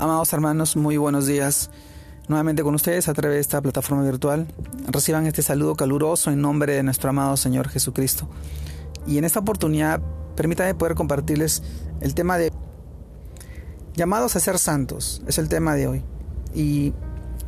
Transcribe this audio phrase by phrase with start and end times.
[0.00, 1.70] Amados hermanos, muy buenos días.
[2.28, 4.46] Nuevamente con ustedes a través de esta plataforma virtual.
[4.86, 8.28] Reciban este saludo caluroso en nombre de nuestro amado Señor Jesucristo.
[9.08, 10.00] Y en esta oportunidad,
[10.36, 11.64] permítanme poder compartirles
[12.00, 12.52] el tema de
[13.96, 15.20] llamados a ser santos.
[15.26, 16.04] Es el tema de hoy.
[16.54, 16.94] Y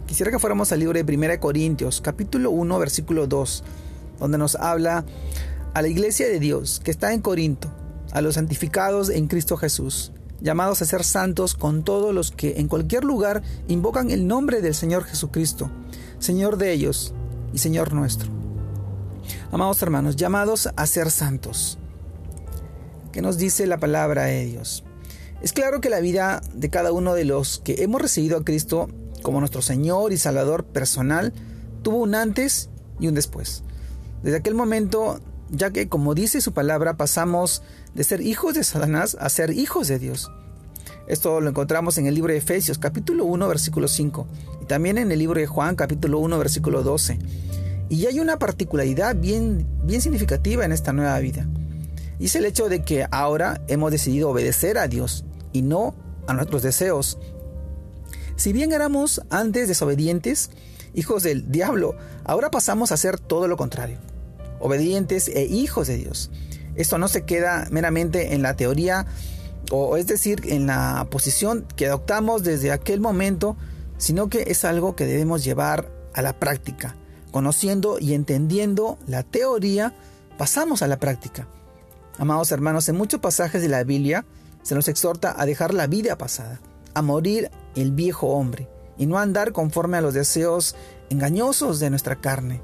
[0.06, 3.62] quisiera que fuéramos al libro de 1 Corintios, capítulo 1, versículo 2,
[4.18, 5.04] donde nos habla
[5.72, 7.70] a la iglesia de Dios que está en Corinto,
[8.10, 10.10] a los santificados en Cristo Jesús
[10.40, 14.74] llamados a ser santos con todos los que en cualquier lugar invocan el nombre del
[14.74, 15.70] Señor Jesucristo,
[16.18, 17.14] Señor de ellos
[17.52, 18.30] y Señor nuestro.
[19.52, 21.78] Amados hermanos, llamados a ser santos.
[23.12, 24.84] ¿Qué nos dice la palabra de Dios?
[25.42, 28.88] Es claro que la vida de cada uno de los que hemos recibido a Cristo
[29.22, 31.32] como nuestro Señor y Salvador personal
[31.82, 33.62] tuvo un antes y un después.
[34.22, 35.18] Desde aquel momento
[35.50, 37.62] ya que, como dice su palabra, pasamos
[37.94, 40.30] de ser hijos de Satanás a ser hijos de Dios.
[41.06, 44.28] Esto lo encontramos en el libro de Efesios, capítulo 1, versículo 5,
[44.62, 47.18] y también en el libro de Juan, capítulo 1, versículo 12.
[47.88, 51.48] Y hay una particularidad bien, bien significativa en esta nueva vida.
[52.20, 55.96] Y es el hecho de que ahora hemos decidido obedecer a Dios y no
[56.28, 57.18] a nuestros deseos.
[58.36, 60.50] Si bien éramos antes desobedientes,
[60.94, 63.98] hijos del diablo, ahora pasamos a ser todo lo contrario
[64.60, 66.30] obedientes e hijos de Dios.
[66.76, 69.06] Esto no se queda meramente en la teoría,
[69.70, 73.56] o es decir, en la posición que adoptamos desde aquel momento,
[73.98, 76.96] sino que es algo que debemos llevar a la práctica.
[77.30, 79.94] Conociendo y entendiendo la teoría,
[80.38, 81.48] pasamos a la práctica.
[82.18, 84.24] Amados hermanos, en muchos pasajes de la Biblia
[84.62, 86.60] se nos exhorta a dejar la vida pasada,
[86.94, 90.74] a morir el viejo hombre y no andar conforme a los deseos
[91.08, 92.60] engañosos de nuestra carne.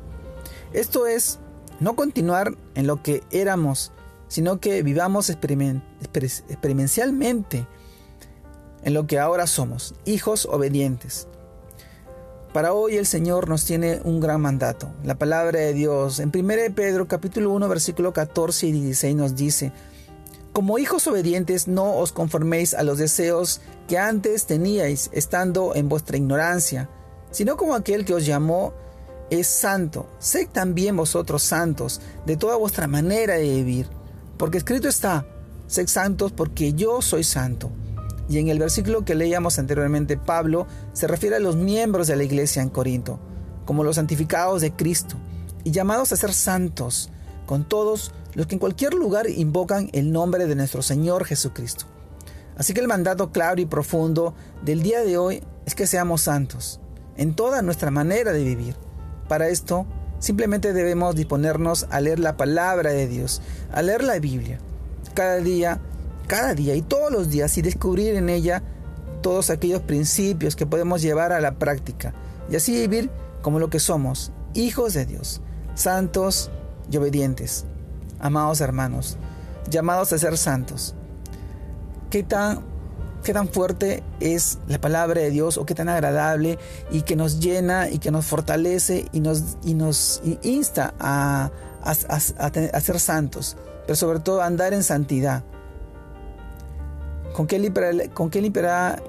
[0.73, 1.39] Esto es
[1.81, 3.93] no continuar en lo que éramos,
[4.29, 7.67] sino que vivamos experiencialmente
[8.83, 11.29] en lo que ahora somos, hijos obedientes.
[12.53, 14.89] Para hoy el Señor nos tiene un gran mandato.
[15.05, 19.73] La palabra de Dios en 1 Pedro capítulo 1 versículo 14 y 16 nos dice,
[20.53, 26.17] como hijos obedientes no os conforméis a los deseos que antes teníais estando en vuestra
[26.17, 26.89] ignorancia,
[27.31, 28.73] sino como aquel que os llamó
[29.31, 30.09] es santo.
[30.19, 33.89] Sed también vosotros santos de toda vuestra manera de vivir.
[34.37, 35.27] Porque escrito está,
[35.67, 37.71] sed santos porque yo soy santo.
[38.29, 42.25] Y en el versículo que leíamos anteriormente, Pablo se refiere a los miembros de la
[42.25, 43.21] iglesia en Corinto,
[43.65, 45.17] como los santificados de Cristo,
[45.63, 47.11] y llamados a ser santos,
[47.47, 51.87] con todos los que en cualquier lugar invocan el nombre de nuestro Señor Jesucristo.
[52.57, 56.81] Así que el mandato claro y profundo del día de hoy es que seamos santos,
[57.17, 58.86] en toda nuestra manera de vivir
[59.29, 59.87] para esto,
[60.19, 63.43] simplemente debemos disponernos a leer la palabra de Dios,
[63.73, 64.59] a leer la Biblia,
[65.15, 65.81] cada día,
[66.27, 68.63] cada día y todos los días y descubrir en ella
[69.23, 72.15] todos aquellos principios que podemos llevar a la práctica
[72.51, 73.11] y así vivir
[73.43, 75.41] como lo que somos, hijos de Dios,
[75.75, 76.51] santos
[76.91, 77.65] y obedientes.
[78.19, 79.19] Amados hermanos,
[79.69, 80.95] llamados a ser santos.
[82.11, 82.76] ¿Qué tan
[83.27, 86.61] qué tan fuerte es la palabra de Dios o qué tan agradable
[86.93, 91.51] y que nos llena y que nos fortalece y nos, y nos insta a,
[91.83, 95.43] a, ser santos, pero sobre todo a andar en santidad.
[97.35, 99.03] ¿Con qué limpiará, con qué limpiará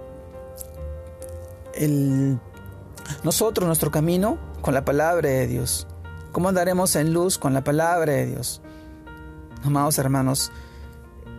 [1.76, 2.40] el,
[3.24, 4.40] nosotros nuestro camino?
[4.62, 5.86] Con la palabra de Dios.
[6.32, 8.64] ¿Cómo andaremos en luz con la palabra de Dios?
[9.64, 10.52] Amados hermanos,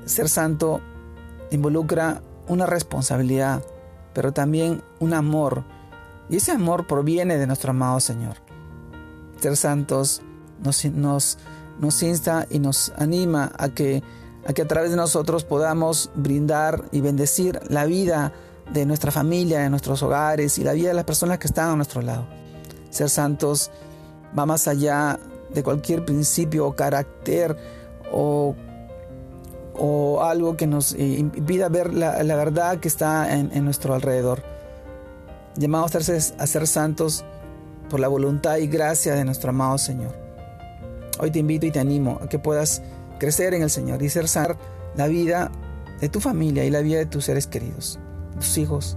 [0.06, 0.80] ser santo
[1.50, 3.62] involucra una responsabilidad,
[4.12, 5.64] pero también un amor.
[6.28, 8.36] Y ese amor proviene de nuestro amado Señor.
[9.40, 10.22] Ser santos
[10.60, 14.02] nos, insta y nos anima a que,
[14.46, 18.32] a que a través de nosotros podamos brindar y bendecir la vida
[18.72, 21.76] de nuestra familia, de nuestros hogares y la vida de las personas que están a
[21.76, 22.26] nuestro lado.
[22.90, 23.70] Ser santos
[24.36, 25.18] va más allá
[25.52, 27.56] de cualquier principio o carácter
[28.12, 28.54] o
[29.78, 34.42] o algo que nos eh, impida ver la, verdad que está en, nuestro alrededor.
[35.56, 37.24] Llamados a ser, santos
[37.88, 40.14] por la voluntad y gracia de nuestro amado Señor.
[41.20, 42.82] Hoy te invito y te animo a que puedas
[43.18, 44.56] crecer en el Señor y ser santo
[44.96, 45.50] la vida
[46.00, 47.98] de tu familia y la vida de tus seres queridos,
[48.36, 48.96] tus hijos.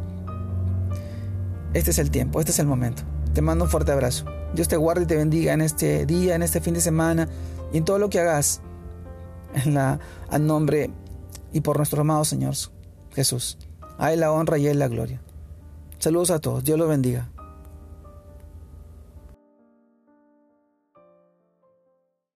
[1.73, 3.03] Este es el tiempo, este es el momento.
[3.33, 4.25] Te mando un fuerte abrazo.
[4.53, 7.29] Dios te guarde y te bendiga en este día, en este fin de semana
[7.71, 8.61] y en todo lo que hagas
[9.53, 9.99] en la,
[10.29, 10.91] al nombre
[11.53, 12.55] y por nuestro amado Señor
[13.13, 13.57] Jesús.
[13.97, 15.21] A Él la honra y a Él la gloria.
[15.99, 16.63] Saludos a todos.
[16.63, 17.29] Dios los bendiga.